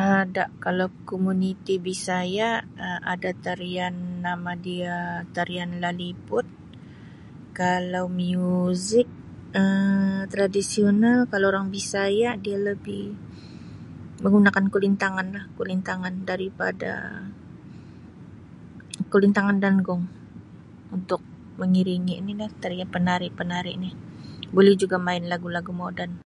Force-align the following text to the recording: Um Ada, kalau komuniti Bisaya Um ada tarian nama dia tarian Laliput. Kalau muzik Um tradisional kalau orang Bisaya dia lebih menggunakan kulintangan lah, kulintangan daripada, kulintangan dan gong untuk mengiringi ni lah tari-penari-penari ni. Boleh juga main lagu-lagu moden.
Um 0.00 0.02
Ada, 0.24 0.44
kalau 0.64 0.86
komuniti 1.10 1.74
Bisaya 1.88 2.48
Um 2.86 3.00
ada 3.14 3.30
tarian 3.44 3.94
nama 4.26 4.52
dia 4.66 4.96
tarian 5.36 5.70
Laliput. 5.84 6.46
Kalau 7.60 8.04
muzik 8.20 9.08
Um 9.60 10.16
tradisional 10.32 11.18
kalau 11.32 11.46
orang 11.52 11.66
Bisaya 11.76 12.30
dia 12.44 12.58
lebih 12.70 13.02
menggunakan 14.24 14.64
kulintangan 14.74 15.26
lah, 15.36 15.44
kulintangan 15.58 16.14
daripada, 16.30 16.92
kulintangan 19.12 19.56
dan 19.64 19.74
gong 19.86 20.04
untuk 20.96 21.20
mengiringi 21.60 22.16
ni 22.26 22.32
lah 22.40 22.50
tari-penari-penari 22.62 23.72
ni. 23.84 23.90
Boleh 24.56 24.74
juga 24.82 24.94
main 25.06 25.24
lagu-lagu 25.32 25.72
moden. 25.80 26.12